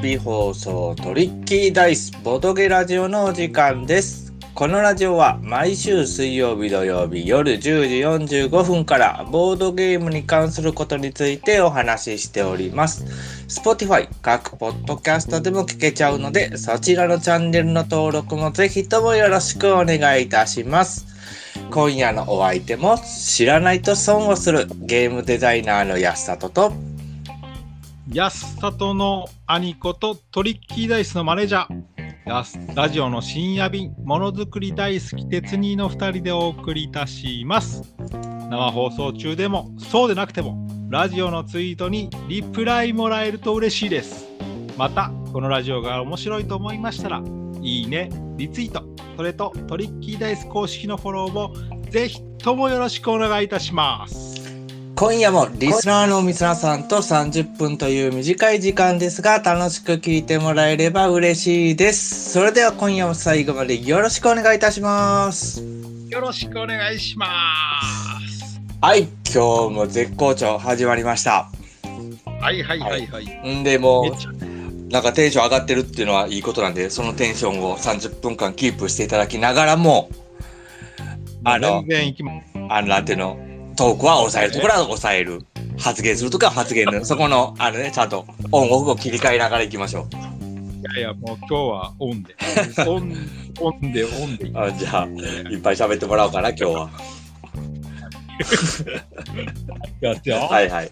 [0.00, 4.32] 日放送トリッキーダイスボドゲラジオのお時間です。
[4.54, 13.04] このラジオは毎週水曜日土曜日夜10時45分からボードゲームに関することについてお話ししております。
[13.48, 21.06] Spotify 各ポッドキャストでも聞けちゃうのでそちらのチャンネルの登録もぜひともよろしくお願いいたします。
[21.70, 26.72] 今夜のお相手も知らないと損をするゲームデザイナーの安里と
[28.12, 32.74] 安里の兄子とトリッキーダイスのマネージャー。
[32.74, 37.94] ラジオの深夜便、ものづくり大好き鉄人の2人でお送りいたします。
[38.50, 44.26] 生放送中でも、そうでなくても、ラジオのツイートにリプライもらえると嬉しいです。
[44.76, 47.22] また、このラジオが面白いと思いましたら、
[47.62, 48.82] いいね、リツイート、
[49.16, 51.54] それとトリッキーダイス公式のフォローも
[51.90, 54.39] ぜひともよろしくお願いいたします。
[55.00, 62.32] 今夜もリスナーのみささんと30分という短い時間ですが楽しく聞いてもらえれば嬉しいです。
[62.32, 65.64] それでは今夜も最後までよろしくお願いいたします。
[66.10, 67.26] よろしくお願いしま
[68.28, 68.60] す。
[68.82, 71.50] はい、今日も絶好調始まりました。
[72.38, 73.56] はいはいはいはい。
[73.56, 74.14] んでも
[74.90, 80.10] なんかテンション上がってるっていうのはいいことなんでそのテンションを30分間キープしていただきながらも
[81.44, 82.32] あの全然いきま
[82.68, 83.49] あのなんていうの？
[83.80, 85.42] トークは抑えるところは抑える
[85.78, 90.08] 発言するとかは発言の そこのあのねちゃんとオンオフを切り替えながらいきましょう。
[90.14, 92.36] いやいや、もう今日はオンで。
[92.86, 93.16] オン、
[93.58, 95.06] オンで、オンであ じゃあ
[95.50, 96.90] いっぱい喋ってもらおうかな今日は。
[98.44, 98.84] す
[100.28, 100.36] よ。
[100.36, 100.90] はいはい。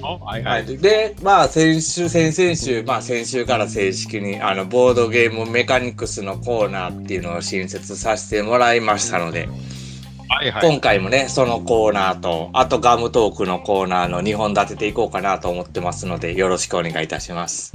[0.00, 0.78] はいは、はいい。
[0.78, 9.50] でまあ先週先々週まあ先週から正式にあのボードゲームメカニクスのコーナーっていうのを新設させてもらいましたので、
[10.30, 10.70] はいはい。
[10.70, 17.74] 今回もねそのコーナーとあとガムトークのコーナーの2本立てていこうかなと思ってますのでよろしくお願いいたします。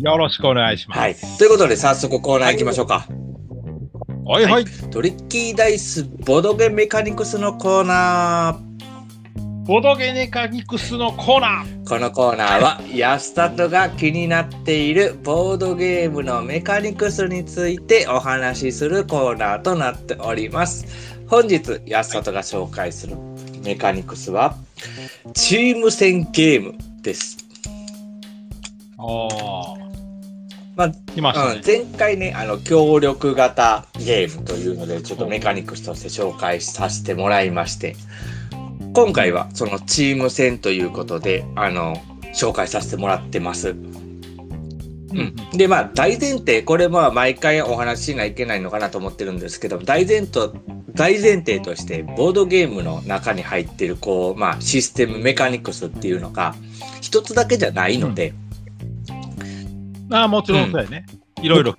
[0.00, 0.98] よろしくお願いします。
[0.98, 1.16] はい。
[1.38, 3.06] ということで早速コーナー行きましょうか。
[4.24, 4.64] はいはい。
[4.90, 8.72] トリッキーダイスボードゲメカニクスのコーナー。
[9.66, 11.88] ボドゲネカニクスのコーナー。
[11.88, 21.12] このコーナーは安里が気になっているボードゲームのメカニクスについてお話しするコーナーとなっております。
[21.32, 23.16] 本日安里が紹介する
[23.64, 24.54] メカニクスは
[25.32, 27.38] チーム戦ゲームです。
[28.98, 29.82] ああ。
[30.76, 30.92] まね
[31.56, 31.62] うん、。
[31.64, 37.96] 前回ねあの協力型ゲームというのでちょっとメカニクスとして紹介させてもらいまして
[38.92, 41.96] 今回はそのチーム戦ということであの
[42.34, 43.74] 紹介させてもらってます。
[45.14, 50.50] うん、でまあ大前提これまあ毎回お話ししないけないのかなと思ってるんですけど大前提
[50.94, 56.54] 大前提としてボードゲームの中に入ってるこう、まあ、システムメカニクスっていうのが
[57.00, 58.34] 一つだけじゃないので、
[60.10, 61.06] ああ、もちろんそうやね。
[61.40, 61.74] いろいろ。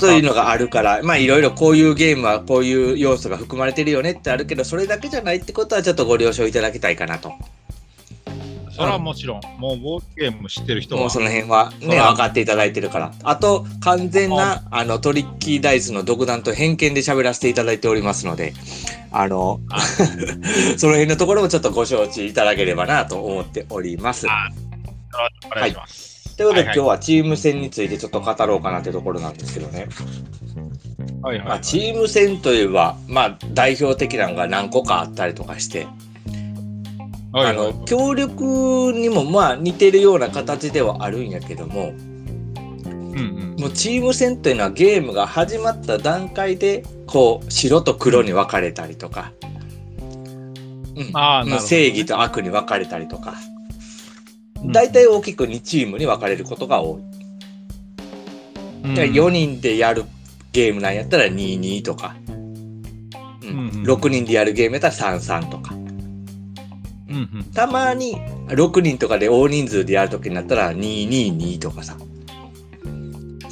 [0.00, 7.32] そういうのがあるからまあいろいろこういうゲームはこういう要素が含まれてるよねってあるけどそれだけじゃないってことはちょっとご了承いただきたいかなと
[8.78, 9.40] それはもちろん。
[9.58, 11.00] もうボードゲーム知ってる人は。
[11.00, 18.54] もうその辺はね分かっていただいてるからあと完全なあのトリッキーダイスの独断と偏見で喋らせていただいておりますので
[19.10, 19.80] あのあ
[20.78, 24.28] その辺のところもちょっとご承知いただければなと思っております。
[24.30, 24.48] あ
[25.46, 26.36] お願いします。
[26.36, 29.88] ということで、はいはい今日はチーム戦についてちょっと語ろうかなってところなんですけどね。
[31.20, 35.88] はいはい、まあ、チーム戦といえば、まあ、代表的なのが何個かあったりとかして、
[37.38, 37.68] はいはい。
[37.68, 43.56] あの協力にもまあ似てるような形ではあるんやけどもうんうん。
[43.58, 49.32] もうチーム戦というのはゲームが始まった段階でこう白と黒に分かれたりとか、
[50.94, 51.10] うん。
[51.14, 53.34] ああ、なるほど、正義と悪に分かれたりとか。
[54.62, 54.72] うん。
[54.72, 57.02] 大体大きく2チームに分かれることが多い。
[58.84, 58.94] うん。
[58.94, 60.04] で4人でやる
[60.52, 62.16] ゲームなんやったら22とか、
[63.42, 63.48] うん。
[63.48, 63.82] うんうん。
[63.84, 65.74] 6人でやるゲームやったら33とか
[67.08, 67.44] うんうん。
[67.54, 68.16] たまに
[68.48, 71.96] 6人とかで大人数でやるときになったら222とかさ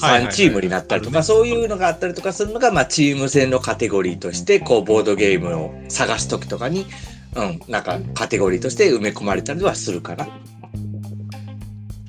[0.01, 6.87] はいはいはい3チームになったりとかそういうのがあったりとかするのが、まあ、チーム戦のカテゴリーとしてこうボードゲームを探すときとかに、
[7.35, 10.25] うん、なんかカテゴリーとして埋め込まれたりはするかな。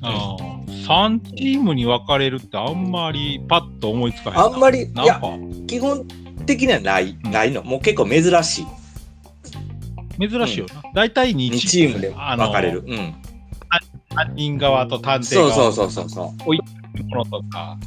[0.02, 0.48] ああ。
[0.88, 4.44] 3チームに分かれるってあんまりパッと思いつかへんな。
[4.44, 5.20] あんまりいや
[5.66, 6.06] 基本
[6.46, 8.66] 的にはないうんないのもう結構珍しい
[10.20, 10.82] 珍しいよな。
[10.94, 12.84] 大体2 2チームで分かれる。。
[12.86, 13.14] うん
[14.14, 17.04] 犯人側と探偵そう側そうそうそうそう。
[17.04, 17.78] ものとか、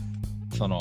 [0.55, 0.79] その、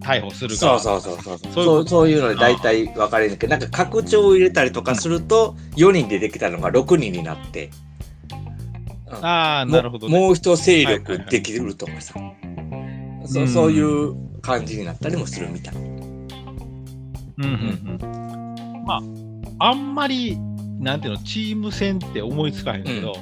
[0.00, 7.70] 逮捕するそう側そうそうそうそうそうそういうので大体分かれるんだけどなんか拡張を入れたりとかすると4人でできたのが6人になって
[9.20, 10.18] ああ、もなるほど、ね。
[10.18, 12.14] もう一勢はいはいはい力できるとかさ、
[13.26, 15.74] そうんそういう感じになったりもするみたい。
[15.74, 18.84] うんうんうん。
[18.86, 19.00] ま
[19.58, 20.38] あ、あんまり、
[20.78, 23.14] なんていうの、チーム戦って思いつかへんけど、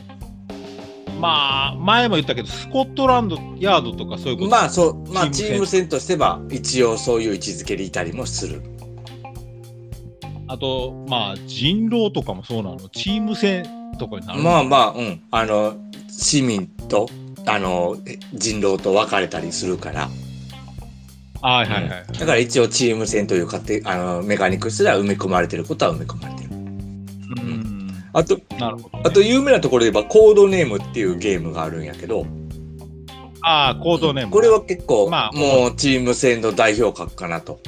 [1.21, 4.51] まあ、前も言ったけど、スコットランドヤードとかそういうこと。
[4.51, 8.63] まあそう、まあチチーム戦としては一応そういう位置づけでいたりもする。
[10.49, 12.79] あと、まあ、人狼とかもそうなの。
[12.91, 13.65] チーム戦
[13.99, 15.23] とかになるのまあまあ、うん。
[15.31, 15.77] あの、
[16.09, 17.09] 市民と、
[17.47, 17.97] あの、
[18.35, 20.09] 人狼と分かれたりするから。
[21.41, 22.07] はいはいはい。
[22.19, 26.44] だから一応チーム戦というかてあのメカニクスでは埋め込まれてることは埋め込まれて。
[28.13, 29.03] あと、なるほど、ね。
[29.05, 32.27] あと有名なところで言えばコードネームっていうゲームがあるんやけど、
[33.43, 34.33] ああ、コードネーム。
[34.33, 37.61] これは結構、まあもうチーム戦の代表格かなと。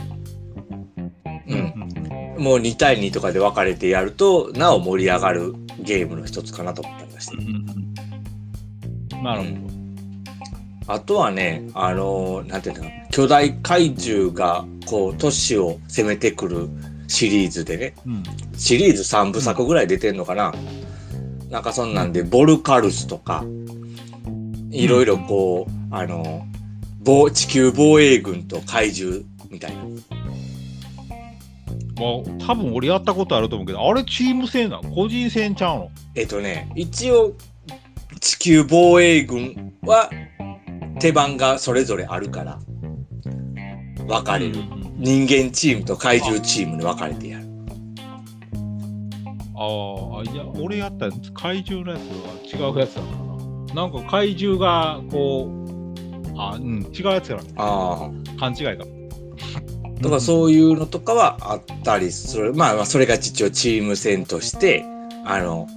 [0.96, 1.52] う。
[1.52, 2.42] うんんうん。
[2.42, 7.42] もう2対2とかで分かれてやると、なお盛り上がるゲームの一つかなと思ったりましてうん。
[7.42, 7.86] うんうん
[9.22, 10.92] なるほど。
[10.94, 16.68] あとはね、あのーなんていうの巨大怪獣が、こう、都市を攻めてくる
[17.08, 18.22] シリーズでね、うん。
[18.56, 20.52] シリーズ3部作ぐらい出てんのかな、
[21.50, 23.44] なんかそんなんで、ボルカルスとか、
[24.70, 26.44] いろいろこう、あの、
[27.00, 29.84] 防地球防衛軍と怪獣みたいな。
[29.84, 29.88] ま
[32.44, 34.90] あ、多分俺やったことあると思うけど、あれチーム戦なの？
[34.90, 35.90] 個人戦ちゃうの？
[36.14, 37.32] えっとね、一応、
[38.20, 40.10] 地球防衛軍は
[40.98, 42.58] 手番がそれぞれあるから、
[44.06, 44.58] 分かれる。
[44.58, 47.46] うんうん人間チームと怪獣チームに分かれてやる。
[49.54, 53.82] ああ、いや、俺やった怪獣のやつは違うやつだからな。
[53.82, 57.42] なんか怪獣が、こう、あ、うん、違うやつやな。
[57.56, 58.10] ああ。
[58.38, 58.84] 勘違いか。
[60.02, 62.54] とかそういうのとかはあったりする。
[62.54, 64.84] まあまあ、それが一応チーム戦として、
[65.24, 65.68] あの、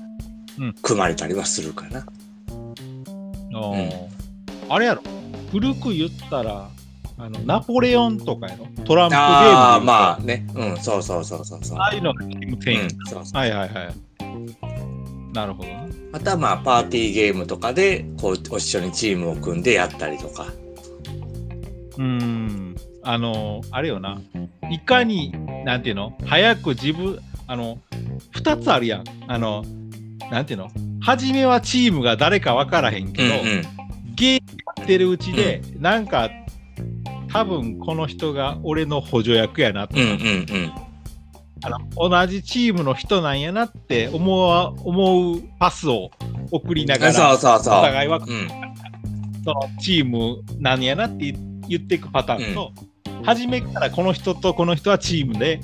[0.60, 2.00] うん組まれたりはするかな。
[2.00, 4.08] あー
[4.68, 5.02] あれやろ。
[5.52, 6.70] 古く言ったら、
[7.22, 8.66] あのナポレオンとかやろ。
[8.86, 10.48] トランプゲームああ、まあね。
[10.56, 11.78] うん、そうそうそうそうそう。
[11.78, 13.38] ああいうのがチーム戦やうん、そうそう。
[13.38, 15.34] はいはいはい。
[15.34, 15.90] なるほどね。
[16.14, 20.48] またまあ、パーティーゲームとかで、こう、一緒にチームを組んでやったりとか。
[21.98, 22.76] うーん。
[23.04, 24.20] あの、あれよな。
[24.72, 25.34] いかに、
[25.66, 27.80] なんていうの早く自分、あの、
[28.32, 29.04] 二つあるやん。
[29.28, 29.66] あの、
[30.32, 30.70] なんていうの
[31.02, 33.62] 初めはチームが誰か分からへんけど、うんうん。
[34.16, 36.30] ゲームやってるうちで、なんか、
[37.32, 40.72] 多分この人が俺の補助役やなとか、うんうんうん。
[41.62, 46.10] あの同じチームの人なんやなって思わ思うパスを
[46.52, 47.74] 送りながら、そうそうおそう。
[47.84, 48.26] 互いはうん。
[49.44, 51.32] そのチームなんやなって
[51.68, 52.72] 言っていくパターンと、
[53.24, 55.60] 初めからこの人とこの人はチームで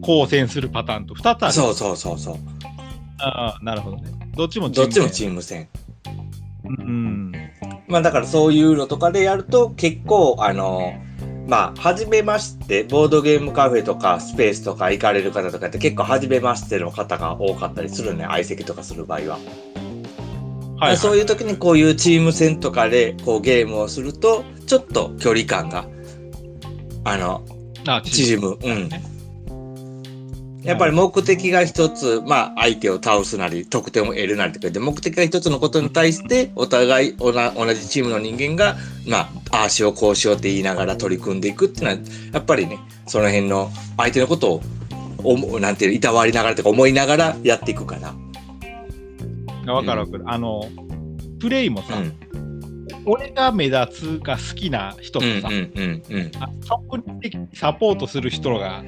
[0.00, 1.52] 交戦するパターンと2つある。
[1.52, 2.36] そうそうそうそう。
[3.18, 4.10] ああなるほどね。
[4.36, 5.68] どっちもチームどっちもチーーム戦。
[6.64, 6.84] ム。
[6.84, 7.32] うん。
[7.86, 10.94] まあだからそういうのとかでやると結構あの
[11.46, 20.96] まあ初めましてボードゲームカフェとかスペースとか行かれる方とかって結構初めましての方が多かったりするね相席とかする場合は、はい、はい。
[20.96, 25.86] そういう時にこういうチーム戦とかでこうゲームをするとちょっと距離感が
[27.04, 27.44] あの
[27.86, 29.13] あ縮むうんね
[30.64, 37.32] やっぱり目的が一つ、まあ相手を倒すなり、得点を得るなりとかで、目的が一つのことに対して、お互い同
[37.74, 41.98] じチームの人間が、まあ、ああしようこうしようって言いながら取り組んでいくっていうのは、
[42.32, 44.62] やっぱりね、その辺の相手のことを、
[45.22, 48.14] おもなんていうの、いたわりながらとか思いながらやっていくから。
[49.72, 50.24] わかるわかる。
[50.26, 50.68] あの、
[51.40, 52.14] プレイもさ、うん。
[53.06, 56.30] 俺が目立つが好きな人とさ、うんうんうんうん。
[56.40, 58.82] あ職人的にサポートする人が、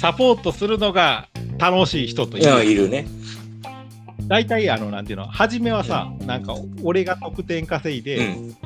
[0.00, 1.28] サポートするのが
[1.58, 2.64] 楽しい人といいや、う。
[2.64, 3.06] いるね。
[4.28, 8.56] 大体、あの、なんていうの、初めはさ、なんか、俺が得点稼いうでん。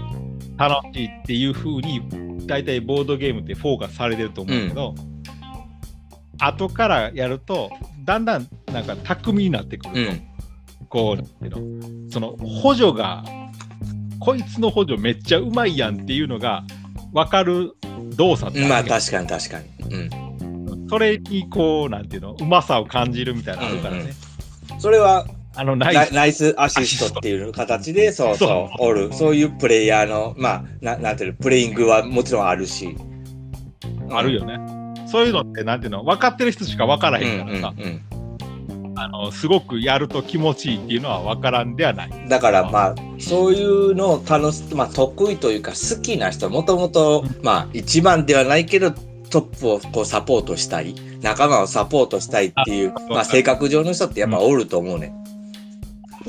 [0.59, 2.03] 楽しいっていう風に、
[2.47, 4.95] 大体ボードゲームってフォーカスされてると思うけど、
[6.39, 7.71] 後からやると、
[8.05, 10.23] だんだん、なんか、巧みになってくると、うん。
[10.89, 13.25] こう、なんていうの、その、補助が、
[14.21, 16.65] こいつの補助めっちゃうまいやんっていうのが、
[17.15, 17.73] 分かる
[18.17, 19.95] 動作ってるまあ、確かに確かに。
[19.95, 20.32] うん。
[20.93, 24.01] それにこう、なんていうの、うまさを感じるみたいなのあるからね。
[24.03, 26.13] うんそれは、あの、ナイス。
[26.13, 29.13] ナナイスアシストっていう形で、 そうそう、おる。
[29.13, 32.87] そういうプレイヤーの、まあ、ななんていうの、プレイングはもちろんあるし。
[32.87, 33.13] うん
[34.15, 34.59] あるよね。
[35.07, 38.01] そういうのって、なんていうの、分かってる人しか分からうんへんからさ、うんうん
[38.95, 42.11] あの、すごくやると気持ちいいっていうのは分からんではない。
[42.29, 48.93] だからまあ、そういうのを楽し、まあ得意というか好きな人、もともと、まあ一番ではないけど、
[49.33, 55.15] トップをこうサポートしたい、仲間をサポートしたいっていう、あまあ性格上の人ってやっぱおると思うね。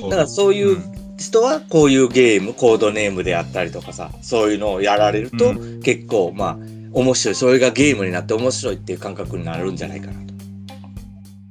[0.02, 0.78] だからそういう
[1.18, 6.58] 人はこういうゲーム、コードネームであったりとかさ、そういうのをやられると、う結構まあ、
[6.94, 7.36] 面白い。
[7.36, 10.14] それがゲームになって面白いっていう感覚になるんじゃないかな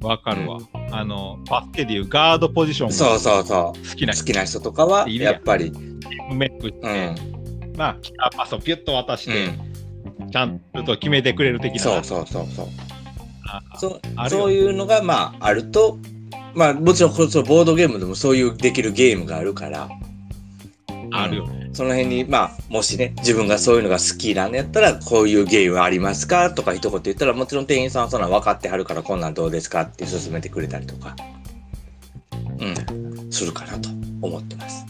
[0.01, 0.09] と。
[0.09, 0.59] わかるわ。
[0.91, 4.17] あの、バスケでいうガードポジションそうがそうそ好きなう。
[4.17, 5.71] 好きな人とかは、やっぱり、
[6.33, 7.77] メイクして、うん。
[7.77, 9.72] まあ、パスをピュッと渡しうて、ん。
[10.31, 11.81] ちゃんと決めてくれる的な。
[11.81, 12.67] そうそうそうそう。
[13.45, 14.00] あそ
[14.31, 15.99] そういうのがまああると
[16.55, 19.88] まあもちろんこそボードゲームでもそういうできるゲームがあるから
[21.12, 21.71] あるよね。
[21.75, 26.50] その辺にまあもしね自分がそういうのが好きなんやったらこういうゲームありますか？
[26.50, 29.83] とか一言言ったらもちろん店員さんはそんなん分かってはるからこんなんどうですか？
[29.83, 31.17] って勧めてくれたりとか
[32.59, 33.88] うんするかなと
[34.21, 34.87] 思ってます。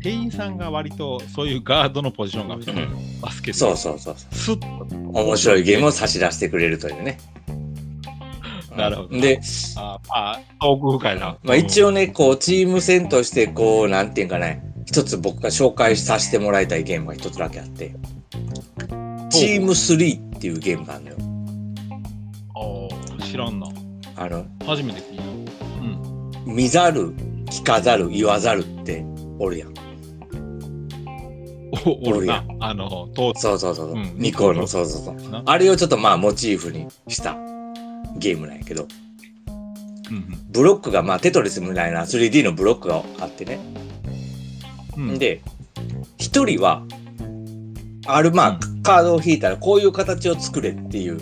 [0.00, 3.58] 店員さんが割とそういうガードのポジションがある人もいるのバスケで。
[3.58, 4.96] そうそうそうそうスッと。
[5.20, 7.18] 面白いゲームを差し出してくれるというね。
[8.76, 9.40] なるほどで、
[9.76, 11.36] ああ、遠く深いな。
[11.42, 11.88] まあ、一応。
[11.88, 17.94] 応ね、こう、チーム戦として、こう、なんていうんかね、一つ僕が紹介させてもらいたいゲームが一つだけあって、
[19.30, 21.16] チーム3っていうゲームがあるのよ。
[22.54, 23.66] ああ知らんな。
[24.16, 25.24] あの、初めて聞いた。
[26.44, 26.54] うん。
[26.54, 27.14] 見ざる、
[27.46, 29.04] 聞かざる、言わざるって
[29.38, 29.74] おるやん。
[31.84, 33.92] お俺なあの、とそうそうそう。
[33.92, 35.30] うんニコの、そうそうそう。
[35.30, 35.42] な。
[35.44, 37.36] あれをちょっとまあモチーフにした
[38.16, 38.86] ゲームなんやけど、
[40.10, 43.58] うんブロックがまあテトリスみたいな 3D のブロックがあってね。
[44.96, 45.10] うん。
[45.10, 45.40] うん、で、
[46.16, 46.82] 一人は、
[48.06, 51.20] あるまあ、カードを引いたらこういう形を作れっていう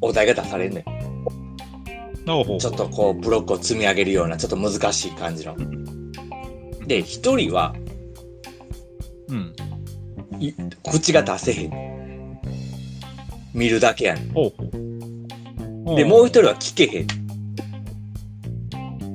[0.00, 0.84] お題が出されんねん。
[2.24, 5.56] ちょっとこうブロックを積み上げるようなちょっと難しい感じの。
[6.86, 7.74] で、一人は
[9.30, 9.54] うん。
[10.40, 10.52] い
[10.90, 12.40] 口が出せへん。
[13.54, 14.76] 見るだけやねほうほう。
[14.76, 15.96] ん。
[15.96, 17.06] で、もう一人は聞けへん。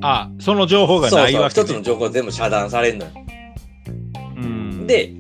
[0.01, 1.24] あ、その情報がそうそう。
[1.24, 3.12] ないわけ、一つの情報全部遮断されんのよ。
[4.38, 5.13] うん、で、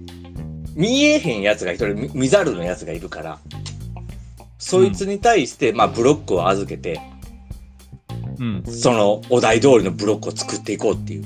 [0.75, 3.39] 見えへんやつが一人、見見ざるのやつがいるから、
[4.59, 6.99] そいつに対して、まあブロックを預けて、
[8.39, 11.25] うん、そのお題通りのブロックを作っていこうっていう、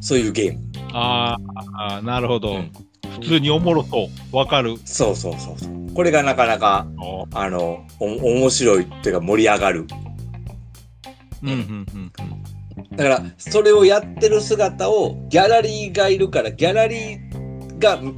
[0.00, 0.60] そういうゲーム。
[0.92, 2.72] あーあー、なるほど、うん
[3.20, 4.36] 普通におもろそう。
[4.36, 4.78] わかる。
[4.84, 5.94] そうそうそうそう。
[5.94, 9.86] これがなかなか、おあの、お面白いっていうか盛り上がる。
[11.42, 12.10] うん、うん、うん、
[12.96, 18.16] だから、それをやってる姿をギャラリーがいるから、ギャラリーがんん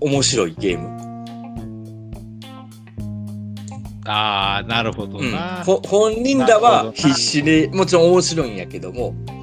[0.00, 0.88] 面白いゲーム。
[0.88, 0.94] うん。
[4.06, 5.32] ああ、なるほどうん
[5.86, 9.33] 本人らは必死で、もちろん面白いんやけども、うん、うん、うん。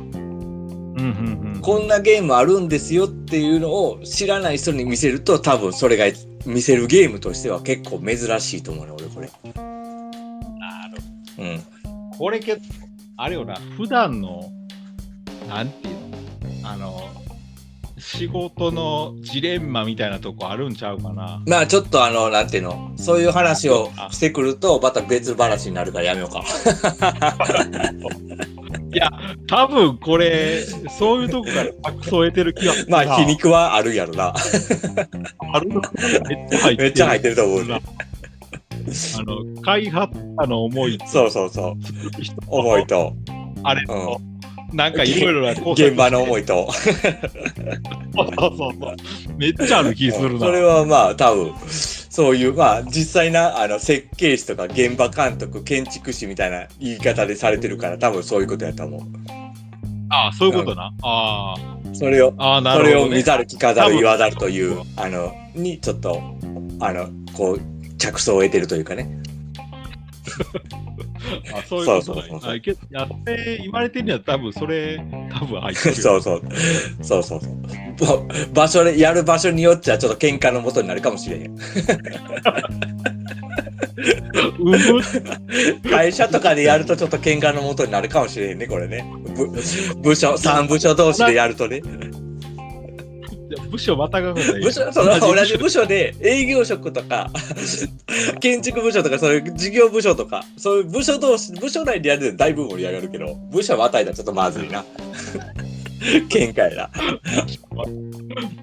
[1.62, 6.05] こんなゲームあるんですよっていうのを知らない人に見せると、多分それが
[6.46, 9.29] 見せるゲームとしては結構珍しいと思うね、俺これ。
[10.60, 10.98] なる
[11.38, 11.63] うん。
[12.17, 12.62] これけど、
[13.17, 14.51] あれよな、普段の、
[15.48, 17.12] なんていうの、あの、
[18.01, 21.43] 仕事のジレンマみたいなとこあるんちゃうかな。
[21.46, 26.43] まあちょっとあの、なんていうの、そういう話をしてくると、また別話になるからやめようか。
[28.94, 29.12] いや、
[29.48, 34.34] 多分これ、そういうとこから着想を得てる気がするまなあ皮肉はあるやろな。
[35.54, 35.82] あるの
[36.78, 37.36] めっちゃ入ってる。
[37.36, 37.82] と思うね。
[39.18, 41.76] あの、開発者の思い、そうそうそう。
[42.48, 43.14] 思いと、
[43.64, 44.20] あれと、
[44.74, 46.72] なんかいろいろな現場の思いと。
[46.72, 46.94] そう
[48.36, 48.96] そうそう。
[49.38, 50.40] めっちゃある気するな。
[50.40, 59.01] それはまあ多分、そういう、まあ実際な、あの、設計士とか現場監督、建築士みたいな言い方でされてるから、多分そういうことやと思う。
[60.10, 60.94] ああ、そういうことな。
[61.04, 61.56] あ
[61.94, 63.10] それを、あ、ああ、なそるほど、ね。
[63.12, 66.22] れを見ざる聞かざる言わざるという、あの、にちょっと、
[66.80, 67.62] あの、こう、
[67.98, 69.10] 着想を得てるというかね。
[71.54, 74.98] あそういうことそうそうそうそうねあけやって言われてるには多分それ、
[75.32, 76.01] 多分入ってるよ。
[76.01, 76.42] そうそう。
[77.01, 78.25] そうそうそう。
[78.25, 81.58] ば場所で、やる場所によっちゃちょっと喧嘩のもとになるかもしれへん。
[85.90, 89.06] 会社とかでやるとちょっと喧嘩のもとになるかもしれへんね、これね。
[89.36, 89.48] 部
[90.01, 91.82] 部署、三部署同士でやるとね。
[93.70, 94.62] 部署またがない。
[94.62, 97.29] 部署、その同じ部署で営業職とか、
[98.39, 104.84] 建築部署とか、そういう事業部署とか、そういう部署同士、部署内でやるとだいぶ盛り上がるけど、部署またいだらちょっとまずいな。
[106.29, 106.89] 喧嘩やな。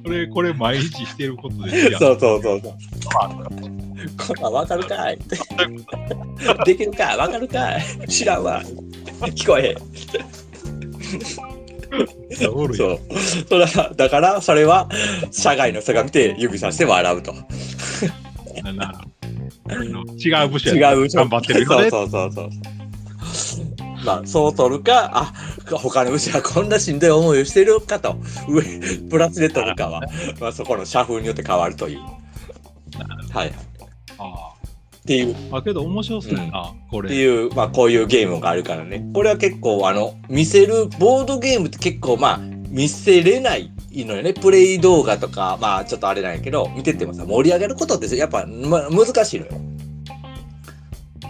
[0.02, 1.98] これ、これ毎日してることですよ。
[1.98, 2.72] そうそうそうそう。
[4.26, 5.18] こんなんわかるかい。
[6.64, 8.62] できるかわかるかい知らんわ。
[9.20, 9.72] 聞こえへ
[11.54, 11.57] ん。
[12.36, 12.74] そう。
[13.48, 14.88] それはだから、それは、
[15.30, 17.34] 社外の人が見て指さして笑うと。
[20.16, 21.90] 違う部署や違う部署頑張ってるよね。
[21.90, 24.04] そうそうそうそう。
[24.04, 25.32] まあ、そう取るか、あ、
[25.76, 28.16] 他の牛はこんなしんどい思いをしてるかと
[28.48, 28.62] 上
[29.08, 30.02] ブラスレットとかは、
[30.40, 31.98] まあ、そこの社風によって変わるという。
[31.98, 32.18] はい
[33.34, 33.52] はい、
[34.18, 34.57] あ
[35.08, 35.56] っていうあ。
[35.56, 37.08] あ、けど面白そうやな、これ。
[37.08, 39.10] っていう、まあ、こういうゲームがあるからね。
[39.14, 42.38] これは結構、あの、見せる、ボードゲームって結構、まあ、
[42.68, 44.34] 見せれないのよね。
[44.34, 49.52] プレイ動画とか、まあ、ちょっとあれなんやけど、見ててもさ、盛り上げることってやっぱ、ま、難しいのよ。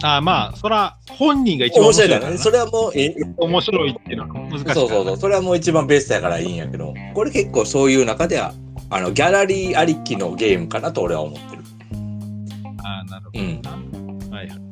[0.03, 2.37] ああ、まあ、そら、本人が一番面白いからね。
[2.37, 4.75] それはもう、え面白いっていうのは難しいからな。
[4.75, 5.17] そうそうそう。
[5.17, 8.53] それはもう一番ベストやからいいんやけど、これ結構そういう中では、
[8.89, 11.63] あの、ギャラリーありきのゲームかなと俺は思ってる。
[12.83, 13.61] ああ、なうん。
[14.31, 14.69] はいはい。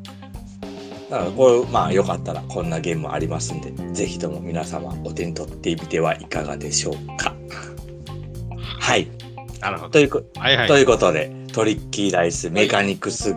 [1.10, 7.34] だからこれまあよかったらこんなゲームもありますんでぜひとも皆様お手に取ってみてはいかがでしょうか。
[8.80, 9.08] はい。
[9.62, 9.92] なるほど。
[9.92, 10.68] というこ,、はいはい。
[10.68, 13.36] ということでトリッキーダイスメカニクス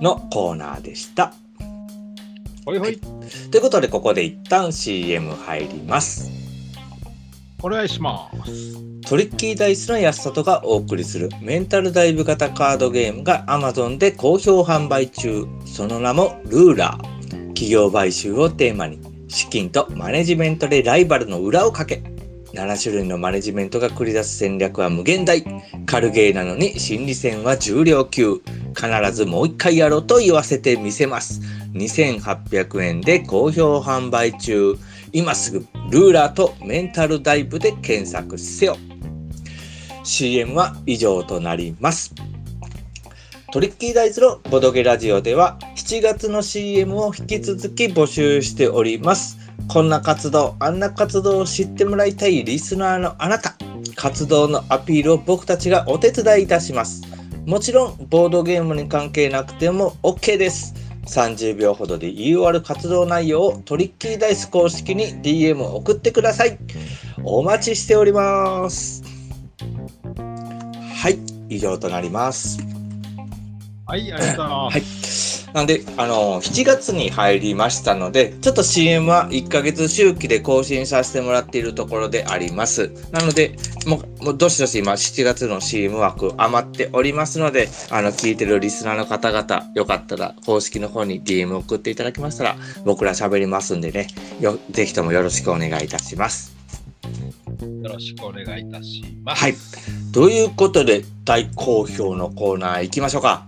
[0.00, 1.34] のコーナーでした。
[2.64, 2.98] ほいほい。
[3.50, 6.37] ということでここで一旦 CM 入ります。
[7.62, 8.76] お願いします。
[9.08, 15.46] トリッキーダイスの安里がお送りするメンタルダイブ型カードゲームが Amazon で好評販売中。
[15.64, 17.18] その名もルーラー。
[17.58, 22.02] 企業買収をテーマに資金とマネジメントでライバルの裏をかけ
[22.52, 25.44] 7種類のマネジメントが繰り出す戦略は無限大
[25.84, 28.40] 軽ゲーなのに心理戦は重量級
[28.76, 31.40] 必ずもう一回やろうと言わせてみせます
[31.72, 34.76] 2800円で好評販売中
[35.12, 38.76] 今すぐルーラーとメンタルダイブで検索せよ
[40.04, 42.14] CM は以上となります
[43.50, 49.38] トリッキーダイズのボドゲラジオでは7月の CM を引き続き募集しております。
[49.68, 53.56] こんな活動、あんな活動を知ってもらいたいリスナーのあなた、
[53.96, 57.00] 活動のアピールを僕たちがお手伝いいたします。
[57.46, 60.74] もちろん、ボードゲームに関係なくても OK です。
[61.08, 66.58] 30秒ほどで言い終わる活動内容をトリッキーダイス公式に DM を送ってください。
[67.24, 69.02] お待ちしております。
[70.16, 72.58] はい、以上となります。
[73.86, 74.74] はい、ありがとうございます。
[74.74, 75.37] はい。
[75.54, 82.90] なんで、あの、7月に入りましたので、ちょっと CM は1ヶ月周期で更新させてもらっているところであります。
[83.12, 83.56] なので、
[83.86, 94.08] もう、もうどしどし今7月の CM 枠余っておりますので、あの、聞いてるリスナーの方々、よかったら公式の方に DM 送っていただきましたら、僕ら喋りますんでね、
[94.40, 96.54] よぜひともよろしくお願いいたします。
[97.82, 99.42] よろしくお願いいたします。
[99.42, 99.54] はい。
[100.12, 103.47] ということで、大好評のコーナー行きましょうか。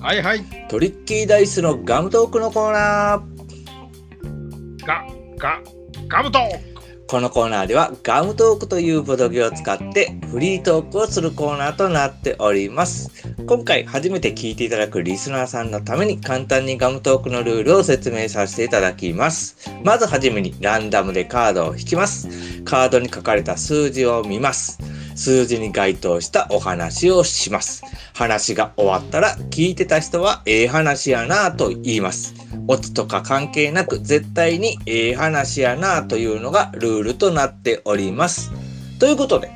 [0.00, 0.44] はいはい。
[0.68, 4.86] トリッキーダイスのガムトークのコーナー。
[4.86, 5.04] ガ、
[5.36, 5.60] ガ、
[6.08, 6.68] ガムトーク
[7.08, 13.10] このコーナーではガムトークというボドゲを使ってフリートークをするコーナーとなっております。
[13.46, 19.56] 今回初めて聞いていただくリスナーさんのために簡単にガムトークのルールを説明させていただきます。
[19.82, 22.62] まずはじめにランダムでカードを引きます。
[22.62, 24.78] カードに書かれた数字を見ます。
[25.18, 27.82] 数字に該当したお話をします。
[28.14, 32.34] 話が終わったら聞いてた人はええ話やなぁと言います。
[32.68, 38.52] オチとか関係なく絶対にええ話やなというのがルールとなっております。
[39.00, 39.50] ということで、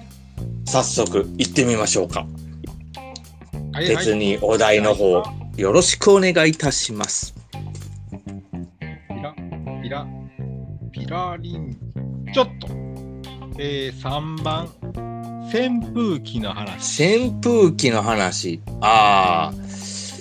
[0.65, 2.27] 早速行ってみましょうか。
[3.73, 3.97] はいはい。
[3.97, 5.23] 別にお題の方、
[5.57, 7.37] よろしくお願いいたします。
[8.73, 9.35] ピラ、
[9.81, 10.07] ピラ、
[10.91, 11.77] ピラリン。
[12.35, 12.67] ちょっと。
[13.59, 15.12] えー、3番。
[15.53, 17.05] 扇風機の話。
[17.05, 18.63] 扇風機の話。
[18.81, 19.55] ああ、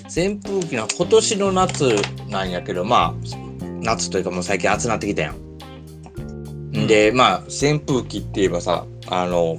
[0.10, 1.96] 扇風機の今年の夏
[2.28, 6.86] なんやけど、まあ、夏というかもう最近暑なってきたやん。
[6.86, 9.58] で、まあ、扇風機って言えばさ、あの、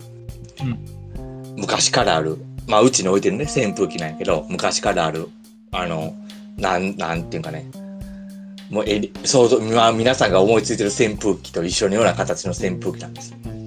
[1.56, 5.30] 昔からある、まあ、うちに置いてるね、扇風機なんやけど、昔からある、
[5.70, 6.14] あの、
[6.58, 7.70] なん、なんていうかね、
[8.68, 8.84] もう
[9.26, 13.61] 想像、まあ、皆さんが思いついてる扇風機と一緒のような形の扇風機なんですよ。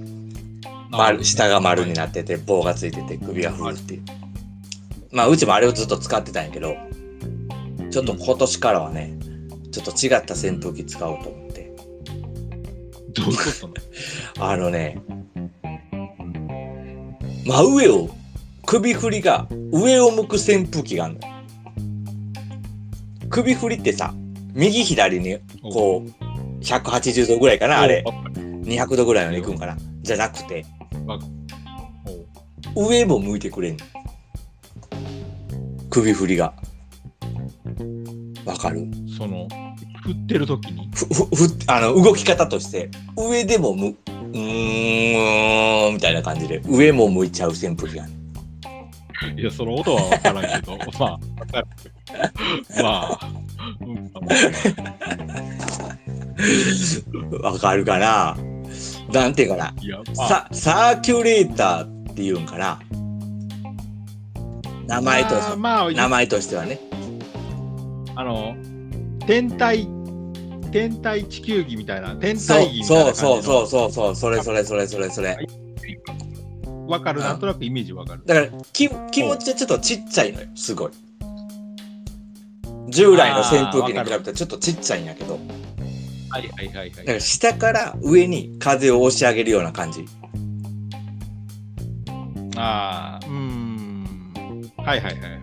[0.96, 4.02] 丸下が丸になってて棒がついてて首が振るっていう。
[5.12, 6.74] まあうちもあれをずっと使ってたんやけど
[7.90, 9.16] ちょっと今年からはね
[9.72, 11.72] ちょっと違った扇風機使おうと思って。
[13.14, 13.74] どういうこと
[14.44, 14.98] あのね
[17.46, 18.10] 真上を
[18.66, 21.34] 首振りが上を向く扇風機があるのよ。
[23.30, 24.14] 首振りってさ
[24.54, 28.04] 右左にこう180度ぐらいかなあれ。
[28.36, 29.76] 200度ぐらいの行くんかな。
[30.02, 30.64] じゃなくて
[32.74, 33.76] 上も向いてくれん。
[33.76, 33.84] の
[35.90, 36.52] 首振りが。
[38.44, 38.86] わかる？
[39.16, 39.48] その、
[40.04, 40.88] 振ってる時に？
[40.94, 48.12] ふふふあの動き方として上でもむうーんみたいな感じで上も向いちゃう扇風機がある
[49.40, 51.18] いや、その音は分からんけど、 まあ、
[52.82, 53.30] まあ、
[53.80, 54.12] うん。
[57.42, 58.36] わかるかな？
[59.12, 59.74] なんていうかな。
[59.80, 62.80] いや、まあ、さサーキュレーターっていうんかな
[64.86, 66.80] 名前とまあ、まあ、名前としてはね。
[68.14, 68.56] あの、
[69.26, 69.88] 天体、
[70.72, 75.36] 天体地球儀みたいな、天体儀みたいなそうそうそうそうそうそれそれそれそれそれ。
[76.88, 78.22] わかる、なんとなくイメージわかる。
[78.24, 80.90] だから気気持ちはちょっとちっちゃいのよすごい。
[82.88, 85.38] 従来の扇風機に比べたらちょっとちっちゃいんやけど
[86.28, 86.90] はいはいはいはい。
[86.90, 90.04] だから下から上に風を押し上げるような感じ。
[92.56, 94.72] ああ、うーん。
[94.78, 95.40] はいはいはいはい。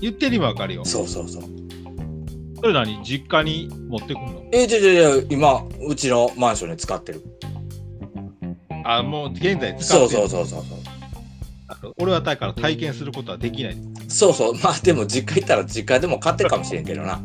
[0.00, 0.84] 言ってる意味わかるよ。
[0.84, 1.42] そうそうそう。
[2.56, 3.02] それ何？
[3.04, 4.44] 実家に持ってくるの？
[4.52, 7.22] えじゃじゃじゃ今うちのマンションで使ってる。
[8.84, 10.74] あもう現在使ってるそうそうそうそうそ
[11.88, 11.94] う。
[11.98, 13.76] 俺はだから体験することはできない。
[14.08, 14.54] そうそう。
[14.54, 17.20] まあでも実家行ったら実家でも買ってるかもしれんけどな。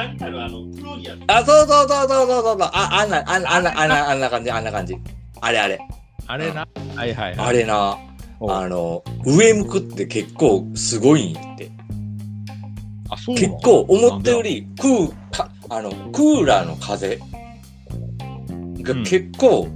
[0.00, 1.20] あるあの黒いやつ。
[1.26, 2.58] あ、そうそうそうそうそうそう。
[2.62, 4.96] あ、あんな、あんな、あんな、あんな、あんな感じ、あんな感じ。
[5.40, 5.78] あれあれ。
[6.26, 6.66] あれな。
[6.94, 7.48] はいはいはい。
[7.48, 7.96] あれな、
[8.40, 11.70] おあの、上向くって結構すごいんやって。
[13.08, 17.24] あ、そう結構思ったより、クー、か、あの、クーラーの風が
[18.92, 19.68] うん結構、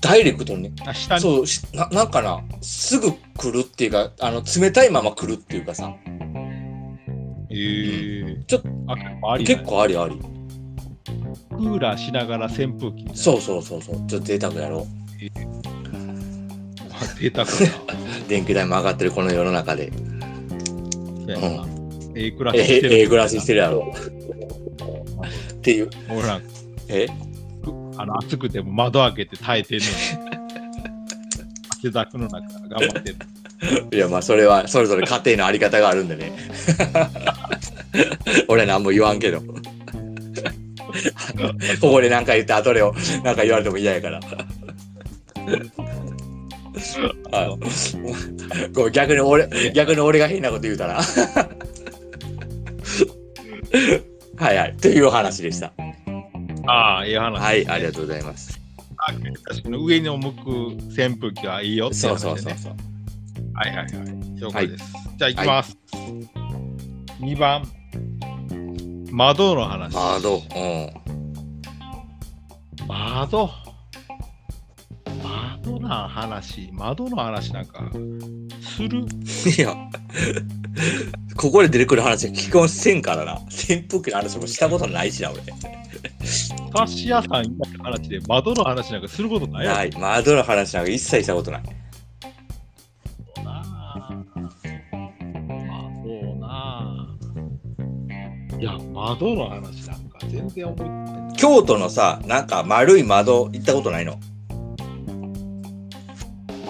[0.00, 1.20] ダイレクトにね、あ下に？
[1.20, 5.92] そうしな、なんかな、すぐ来るっていうか、あの、冷たいまま来るっていうかさ、
[7.62, 10.18] えー、ちょっあ結構あ結構ありあり。
[11.50, 13.06] クーラーしながら扇風機。
[13.14, 13.96] そうそうそうそう。
[14.06, 14.86] ちょっと贅沢やろ
[16.90, 17.52] あ贅沢だ。
[18.28, 19.92] 電気代も上がってるこの世の中で。
[21.28, 22.94] ええ暮らしえしてる。
[22.94, 23.92] ええ暮らししてるやろ。
[25.54, 25.90] っていう。
[26.10, 26.48] 俺なんか
[26.88, 27.06] え
[27.96, 29.80] あの暑くても窓開けて耐えてん。
[31.82, 33.16] 汗だくの中頑張ってる。
[33.92, 36.32] いやまあそれはそれぞれ家庭のあり方があるんでね。
[38.48, 39.42] 俺は何も言わんけど。
[41.80, 42.82] ここで何か言って後で
[43.24, 44.20] 何か言われても嫌やから。
[47.32, 47.56] あ
[48.74, 51.02] こう逆に俺逆に俺が変なこと言うたら。
[54.36, 54.76] はいはい。
[54.76, 55.72] という話でした。
[56.66, 57.40] ああ、ええ話。
[57.40, 58.61] はい、ありがとうございます。
[59.04, 59.12] あ
[59.44, 60.50] 確かに上に向く
[60.86, 62.18] 扇風機はいいよってそう。
[62.18, 62.76] そうそうそう。
[63.54, 64.40] はいはいはい。
[64.40, 64.92] 了解です。
[65.18, 65.76] じゃあ行きます。
[67.20, 67.66] 2番。
[69.10, 69.94] 窓の話。
[69.94, 70.36] 窓。
[70.36, 70.90] うん。
[72.86, 73.50] 窓。
[75.22, 76.70] 窓の話。
[76.72, 77.90] 窓の話なんか、
[78.76, 79.74] するいや、
[81.36, 83.40] ここで出てくる話は基本せんからな。
[83.46, 85.42] 扇風機の話もしたことないしな、俺。
[86.72, 89.90] 菓子屋さん以外の話で窓の話なんかすることないやろない。
[89.92, 91.62] 窓の話なんか一切したことない。
[93.44, 94.10] なあ。
[95.68, 97.08] 窓なあ。
[98.58, 101.36] いや、窓の話なんか全然思いつかない。
[101.36, 104.18] 京都のさ、なんか丸い窓行ったことないの？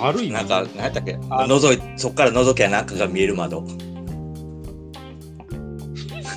[0.03, 1.19] 悪いなんか、何やったっけ？
[1.31, 3.65] あ覗い、そっから覗きゃ中が見える窓。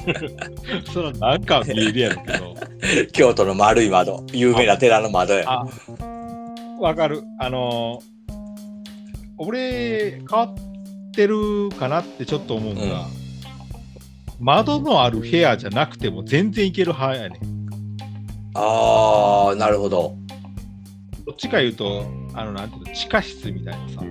[0.94, 1.02] そ
[1.40, 2.56] か見えるやろけど。
[3.12, 4.24] 京都の丸い窓。
[4.32, 5.46] 有名な寺の窓や。
[5.48, 5.66] あ、
[6.80, 7.24] わかる。
[7.40, 8.34] あのー、
[9.38, 10.54] 俺、変わっ
[11.12, 13.08] てるかなってちょっと思うのが、
[14.40, 17.40] 窓のある部屋じゃなくても全然いける派やねん。
[18.54, 20.16] あー、なるほど。
[21.26, 24.02] どっちか言うと、あの、なんていうの、地下室みたいなさ、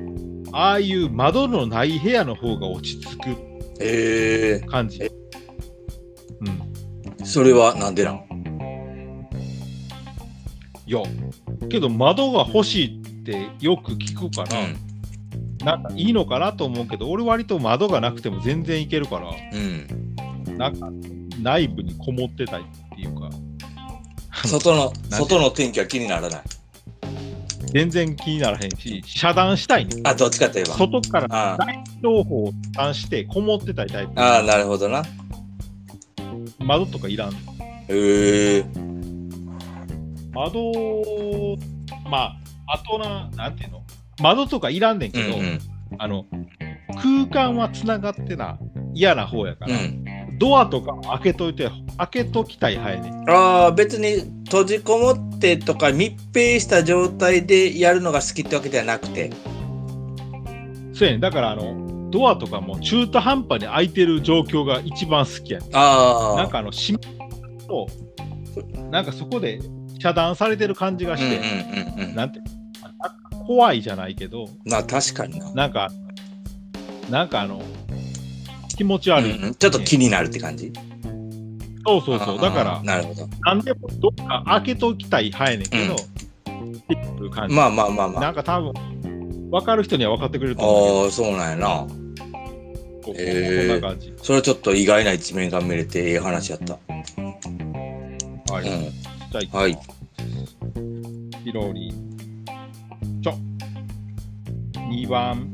[0.53, 3.37] ああいう窓のない部屋の方が落ち着く
[3.81, 5.03] え感じ。
[5.03, 5.07] う
[6.45, 6.49] ん。
[7.19, 8.21] ー、それはなんでなん？
[10.87, 11.01] いや、
[11.69, 14.77] けど窓が欲しいってよく聞くから、うん。
[15.65, 20.57] なんかいいのかなと思うけど、俺割と窓がなくても全然いけるから、うん。
[20.59, 20.89] なんか
[21.41, 23.31] 内部にこもってたいっていうか、
[24.47, 26.43] 外の、外の天気は気にならない。
[27.75, 30.01] 全然気にならへんし、遮断したいね。
[30.05, 30.75] あ、どっちかといえば。
[30.75, 34.13] 外からあ大情報を遮断してこもってたいタイプ。
[34.15, 35.03] あー、なるほどな。
[36.61, 37.33] 窓とかいらん。
[37.33, 38.65] へえ。
[40.33, 40.73] 窓、
[42.09, 42.37] まあ、
[42.69, 43.83] あとな、なんていうの？
[44.23, 45.59] 窓とかいらんねんけど、うんうん。
[45.99, 46.27] あの、
[47.03, 48.57] 空間はつながってな、
[48.95, 50.39] 嫌な方やから、うん。
[50.39, 53.31] ドアとか開けといて、開けときたい派やねん。
[53.31, 59.31] ああ、別に閉じこもってとか密閉した状態でやるのが好きってわけではなくて。
[60.93, 61.21] そうやねん。
[61.21, 65.71] だから、あの、ドアとかも中途半端に開いてる状況が一番好きやねん。
[65.73, 66.37] ああ。
[66.37, 67.87] なんかあの、閉めると、
[68.91, 69.61] なんかそこで
[70.01, 72.15] 遮断されてる感じがして、うんうんうんうん。
[72.15, 72.41] なんて
[73.47, 75.53] 怖いじゃないけど、まあ確かにな。
[75.53, 75.91] なんか、
[77.11, 77.63] なんかあの、
[78.77, 79.37] 気持ち悪い。
[79.37, 80.73] うんうんちょっと気になるって感じ。
[81.87, 82.41] そうそうそう。
[82.41, 83.29] だから、なるほど。
[83.43, 87.55] なんでもどっか開けときたい派やねんけど、っていう感じ。
[87.55, 88.21] まあまあまあまあ。
[88.23, 88.73] なんか多分、
[89.51, 91.87] 分かる人には分かってくれると思うああ、そうなんやな。
[93.05, 94.15] けど、へーこんな感じ。
[94.23, 96.79] それはちょっと意外な一面が見れてええ話やった。
[98.53, 98.69] はい。
[98.69, 98.91] うん。
[99.31, 99.79] じゃあはい
[101.45, 102.45] ピロリン。
[103.23, 103.35] ちょ。
[104.91, 105.51] 2番。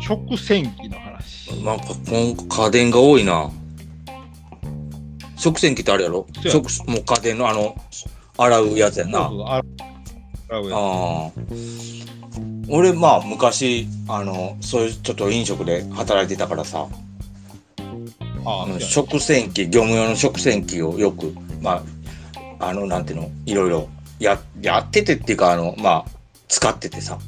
[0.00, 1.50] 食洗機の話。
[1.64, 3.50] なんか、今家電が多いな。
[5.40, 6.26] 食洗機ってあれやろ？
[6.42, 7.74] 食、もう家電のあの、
[8.36, 9.20] 洗うやつやんな。
[9.20, 9.62] ああ
[10.52, 11.30] あ。
[12.68, 16.86] 俺、まあ、昔、あの、そういうちょっと飲食で働いてたからさ、
[18.80, 21.82] 食洗機、業務用の食洗機をよく、ま
[22.58, 26.10] あ、あの、なんていうの、いろいろや、やっててっていうか、あの、まあ、
[26.48, 27.18] 使っててさ、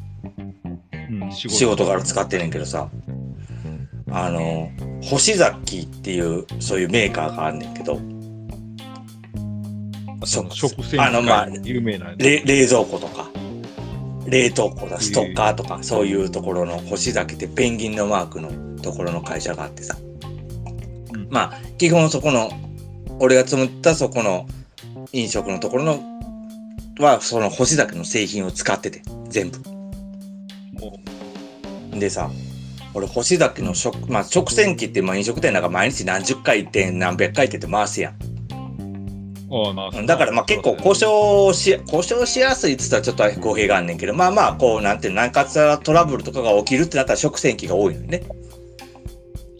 [1.10, 2.88] うん、仕仕事から使ってんねんけどさ、
[4.12, 4.70] あの、
[5.02, 7.98] 星崎っていう、そういうメーカーがあんねんけど、
[10.24, 13.28] その食洗機あの、まあ、有名な、れ冷蔵庫とか、
[14.26, 18.50] 冷凍庫だ、ストッカーとか、そういうところの星崎ってペンギンのマークの
[18.82, 19.96] ところの会社があってさ、
[21.14, 21.28] うん。
[21.30, 22.50] まあ、基本そこの、
[23.18, 24.46] 俺が積ったそこの
[25.12, 26.00] 飲食のところの、
[26.98, 29.58] は、その星崎の製品を使ってて、全部。
[30.74, 30.98] も
[31.98, 32.30] でさ、
[32.94, 38.18] 俺、星崎の食、まあ、食洗機って、まあ、飲食店なんか毎日何十回転、何百回転って回すやん。
[40.06, 48.22] だからまあ結構故障し、故障しやすいって言ったらちょっと語弊があんねんけど、まあまあこうなんていうの、何かしらトラブルとかが起きるってなったら食洗機が多いのよね。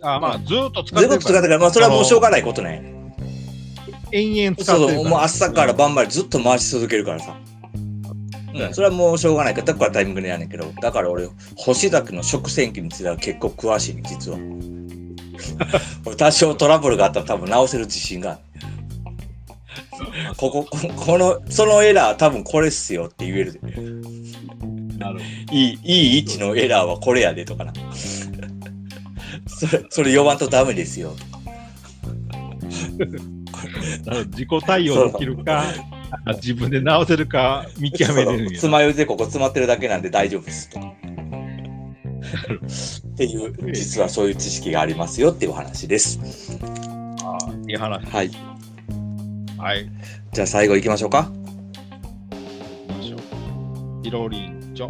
[0.01, 2.91] ああまあ、ずーっと使ずっとってる使ってから、まあそれはもうしょうがないことね。
[4.13, 5.11] 延々使そうそう、ってるから。
[5.11, 7.37] もう朝から晩までずっと回し続けるからさ。
[7.37, 7.52] うん、
[8.73, 9.55] それはもうしょうがない。
[9.55, 14.39] から、だからタイミングでやんねんけど、だから俺、星崎の食洗機については結構詳しいね、実は。
[16.05, 18.41] 俺多少トラブルがあったら多分直せる自信がある。
[20.37, 23.61] ここ、ここの、そのエラー多分これっすよって言える
[25.51, 27.73] いい、いい位置のエラーはこれやでとかな。
[29.47, 31.15] それ、それ呼ばんとダメですよ。
[32.99, 34.25] ど なるほど。
[34.27, 35.92] 自己対応できるか、あ
[36.37, 40.93] 自分で直せるか見極めれるんやつまようじでここ詰まってるだけなんで大丈夫ですとか。
[43.15, 46.19] っていう、実はそういう知識がありますよっていうお話です。
[47.25, 48.07] ああいい話。
[48.07, 48.31] はい。
[49.59, 49.89] はい。
[50.33, 51.31] じゃあ最後行きましょうか。
[52.89, 54.03] 行きましょう。
[54.03, 54.89] ピロリンチョ。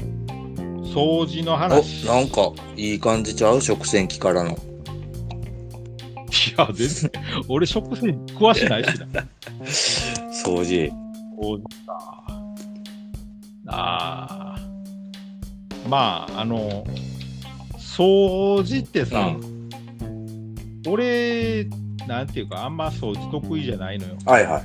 [0.94, 2.06] 掃除のお、話。
[2.06, 3.60] なんかいい感じちゃう？
[3.60, 4.50] 食洗機からの。
[4.50, 4.54] い
[6.56, 7.10] や、全然。
[7.48, 9.26] 俺、食洗詳しないしな。
[10.44, 11.01] 掃除。
[11.42, 12.24] 掃除か。
[13.66, 14.58] ああ。
[15.88, 16.84] まあ、あの、
[17.76, 19.34] 掃除ってさ、
[20.86, 21.66] 俺、
[22.06, 24.16] なんていうか、あんま掃除得意じゃないのよ。
[24.24, 24.64] はいはい。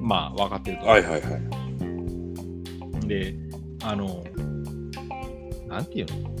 [0.00, 0.86] まあ、分かってると。
[0.86, 1.38] はいはいは
[3.04, 3.06] い。
[3.06, 3.34] で、
[3.84, 4.24] あの、
[5.68, 6.32] なんていうの？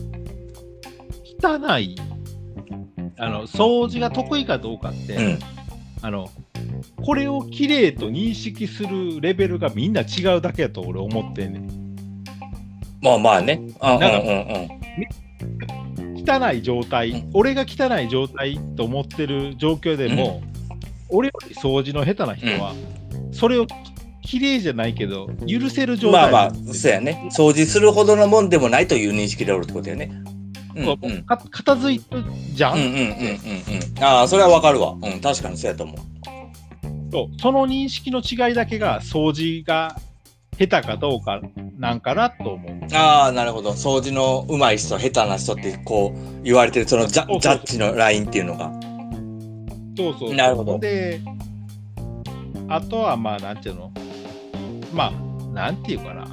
[1.44, 1.96] 汚い、
[3.18, 5.38] あの、掃除が得意かどうかって、うん。
[6.02, 6.28] あの、
[7.04, 11.94] これをきれいと認識するレベルがみんな違うだけやと俺思ってんねん。
[13.02, 13.60] まあまあね。
[13.80, 14.32] あうんなんかうんう
[14.68, 14.82] ん。
[16.24, 20.42] 汚い状態、うん俺が汚い状態と思ってる状況でも、
[21.08, 22.74] 俺より掃除の下手な人は、
[23.32, 23.66] それを
[24.22, 27.28] きれいじゃないけど、許せる状態まあまあ、そうやね。
[27.32, 30.10] 掃除するほどのもんでもないという認識でおるってことやね。
[30.76, 34.04] うんそううんか片付いてるじゃん、うんうんうんうんうん。
[34.04, 34.92] ああ、それはわかるわ。
[34.92, 35.96] うん、確かにそうやと思う。
[37.12, 39.96] そうその認識の違いだけが掃除が
[40.58, 41.40] 下手かどうか
[41.78, 42.94] なんかなと思う。
[42.94, 43.70] ああ、なるほど。
[43.70, 48.72] 掃除の上手い人、下手な人ってこう言われてる、そのジャジャッジのラインっていうのが。
[49.96, 50.34] そうそう。
[50.34, 51.20] なるほどで、
[52.68, 53.92] あとはまあ、なんていうの？
[54.92, 55.12] まあ、
[55.52, 56.26] なんていうかな。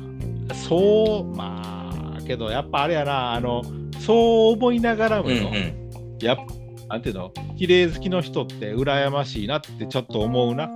[0.53, 3.63] そう、まあ、けどやっぱあれやな、あの、
[3.99, 6.17] そう思いながらもよ、うんうん。
[6.19, 6.43] やっぱ、
[6.89, 7.31] なんていうの？
[7.57, 10.71] 綺麗好きの人って羨ましいなってちょっと思うな。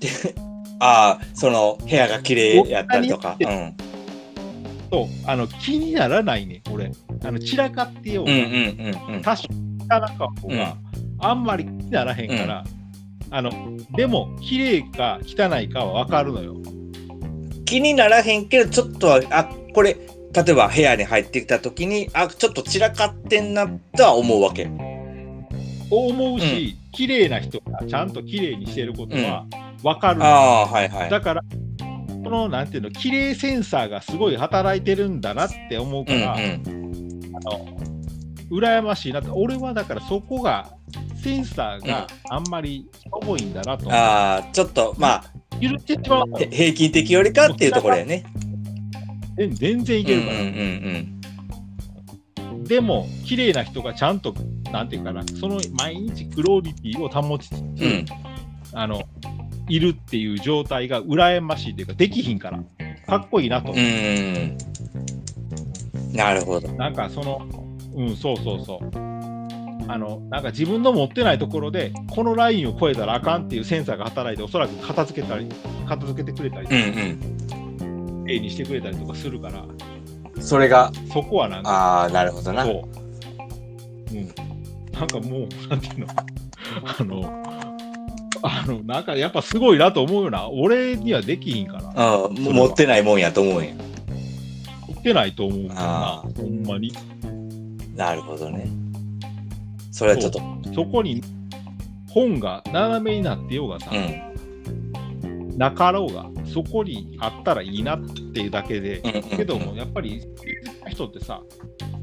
[0.78, 3.36] ああ、その部屋が綺麗やったりとか。
[3.40, 3.74] う他ん。
[4.92, 6.92] そう、あの、気にならないね、俺。
[7.24, 8.44] あの、散らかってようが、うんうん
[9.08, 9.22] うんうん。
[9.22, 9.48] 多少
[9.80, 10.08] 汚か
[10.42, 10.76] 方が、
[11.20, 12.64] あんまり気にならへんから、
[13.30, 13.50] あの、
[13.96, 16.56] でも、綺麗か汚いかは分かるのよ。
[17.64, 19.96] 気にならへんけど、ちょっとは、あ、これ、
[20.36, 24.68] 例えば部屋に入ってきた時に、あ、ちょっと散らかってんなとは思うわけ。
[25.90, 29.46] 思うし、綺麗な人がちゃんと綺麗にしてることは
[29.82, 30.28] 分かるの、あ
[30.62, 31.10] あ、はいはい。
[31.10, 31.42] だから、
[32.24, 36.62] この、なんていうの、綺麗センサーがすごい働いてるんだなって思ううんから、うん。
[37.34, 37.66] あの
[38.50, 40.70] 羨ましいなって、俺はだからそこが
[41.22, 43.98] センサーがあんまり重いんだなと思う。
[43.98, 45.24] ああ、ちょっと、ま
[45.60, 48.24] 許してしまうあ、へ平均的よりかっていうところやね。
[49.36, 50.40] 全全然いけるから。
[50.40, 51.16] うんうん
[52.66, 54.34] でも、綺麗な人がちゃんと、
[54.72, 58.04] なんていうかな、その毎日クオリティを保ちつつ、うんうん。
[58.72, 59.04] あの、
[59.68, 62.60] いるっていう状態が羨ましいというか、できひんから、
[63.06, 63.72] かっこいいなと。
[63.72, 63.78] うん。
[63.78, 64.56] うん。
[66.12, 66.72] なるほど。
[66.72, 67.46] なんかその、
[67.94, 68.90] うん、そうそうそう。
[69.88, 75.46] あの、なんか自分の持ってないところで、このラインを超えたらあかんっていうセンサーが働いて、おそらく片付けたり、
[75.86, 77.36] 片付けてくれたり、うん
[78.26, 79.64] 例にしてくれたりとかするから、
[80.34, 80.42] うん。
[80.42, 82.64] それが、そこはなんか、ああ、なるほどな。
[82.64, 84.14] そう。
[84.14, 84.34] うん。
[84.92, 86.06] なんかもう、 なんていうの、
[86.84, 87.42] あの、
[88.42, 90.48] あの、なんかやっぱすごいなと思うよな。
[90.48, 92.28] 俺にはできひんから。
[92.28, 93.72] うん、も持ってないもんやと思うんや。
[94.88, 96.22] 持ってないと思うからなあ。
[96.36, 96.92] ほんまに。
[97.94, 98.68] なるほどね。
[99.90, 100.40] それはちょっと、
[100.74, 101.22] そこに
[102.08, 104.35] 本が斜めになってようがさ、うん。
[105.56, 108.00] なかろうが、そこにあったらいいなっ
[108.32, 109.00] ていうだけで、
[109.36, 110.22] けども、やっぱり、
[110.88, 111.40] 人ってさ、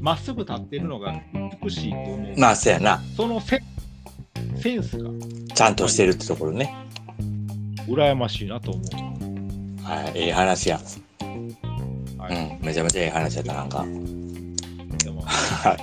[0.00, 1.14] まっすぐ立ってるのが
[1.62, 2.38] 美しいと思う。
[2.38, 3.00] まあ、そやな。
[3.16, 3.62] そのセ
[4.56, 5.10] センスが
[5.54, 6.74] ちゃんとしてるってところね。
[7.86, 9.82] 羨ましいなと思う。
[9.84, 10.80] はい、ええ話や。
[12.18, 13.84] はいうん、めちゃめちゃええ話やった、なんか。
[15.04, 15.76] でもは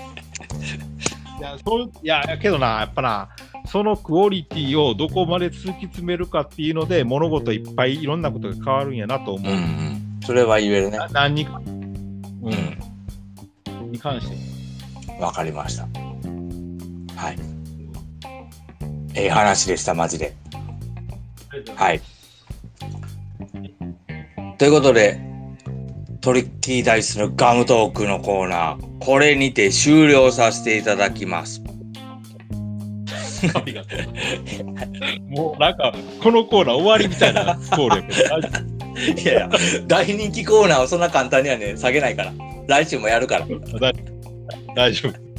[1.38, 1.40] い。
[1.40, 3.30] いや、そういや、けどな、やっぱな、
[3.72, 9.50] そのクオリティをどこまで突き詰めるかっていうので、物事いっぱいいろんなことが変わるんやなと思う。
[9.50, 10.20] うんうん。
[10.26, 10.98] それは言えるね。
[10.98, 15.14] な何にか、ううん、に関して。
[15.14, 15.20] ん。
[15.22, 15.84] わかりました。
[17.16, 17.40] はい。
[19.16, 20.36] ええ話でした、マジで。
[21.74, 22.02] はい。
[24.58, 25.18] ということで、
[26.20, 31.64] トリッキーダイスのガムトークのコーナー、これにて終了させていただきます。
[33.54, 33.84] ありが。
[35.30, 38.50] もうなんか、このコーナー終わりみたいなスコールやけど大丈
[39.22, 39.50] いやいや、
[39.88, 42.34] 大人気コーナーをそんな簡単にはね、下げないから。
[42.68, 43.48] 来週もやるから。
[43.80, 43.94] 大
[44.76, 45.32] 大丈夫。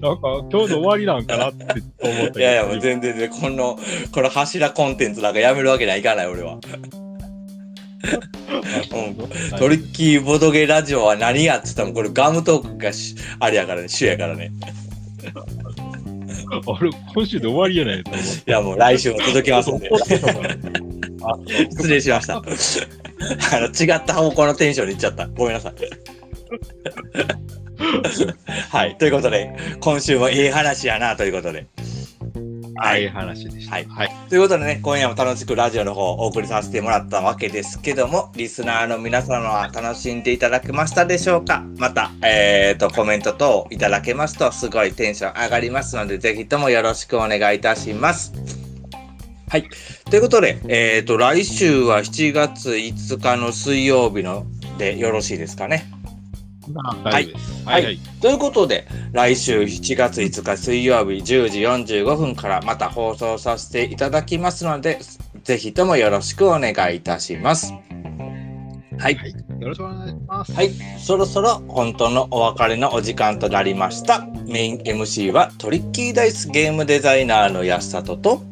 [0.00, 2.40] なんか、今日の終わりなんかなって思ったけど。
[2.40, 3.78] やいや、もう全然全然、この、
[4.12, 6.58] この柱コンテンツなんかやめるわけにはいかない、俺は。
[8.02, 14.50] うんトリッキーボドゲラジオは何やって言ったら、これガムトークがしあれやからね、主やからね。
[16.66, 18.50] 俺、今週で終わりやないと思って。
[18.50, 19.90] いや、もう来週も届きますんで。
[21.24, 21.38] あ
[21.70, 22.36] 失礼しました。
[22.36, 25.26] あの、違った方向のテンションに行っちゃった。
[25.28, 25.72] ごめんなさい。
[28.70, 28.96] はい。
[28.98, 31.66] ということで、今週もいい話やな、ということで。
[32.78, 33.74] あいい話でした。
[33.74, 34.10] はいはい。
[34.28, 41.64] ということでね、今夜も楽しくラジオの方をお送りさせてもらったわけですけども、リスナーの皆様は楽しんでいただけましたでしょうか？
[41.76, 48.32] また、えっ、と、コメント等いただけますと、すごいテンション上がりますので、ぜひともよろしくお願いいたします。
[49.48, 49.68] はい。
[50.10, 54.46] ということで、えっ、と、来週は7月5日の水曜日の
[54.78, 55.91] でよろしいですかね？
[56.70, 57.64] 大丈夫です。
[57.66, 57.98] はいはい。
[58.20, 65.00] ということで、来週7月5日水曜日10時45分からまた放送させていただきますので、
[65.44, 67.72] ぜひともよろしくお願いいたします。
[68.98, 69.14] はい。
[69.14, 70.52] はいよろしくお願いします。
[70.52, 70.70] はい。
[70.98, 74.26] そろそろ本当のお別れのお時間となりました。
[74.44, 78.42] メイン MC はトリッキーダイスゲームデザイナーの安里と、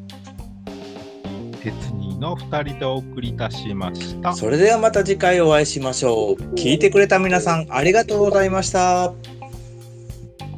[2.21, 4.35] の2人でお送りいたしました。
[4.35, 6.35] それではまた次回お会いしましょう。
[6.55, 9.05] 聞いてくれた皆さんありがとうございました。
[9.07, 9.15] あ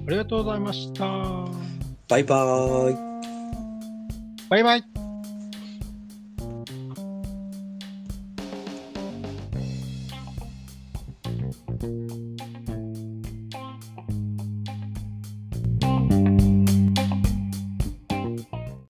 [0.08, 1.04] りがとうございました。
[2.08, 2.96] バイバーイ。
[4.50, 4.91] バイバイ。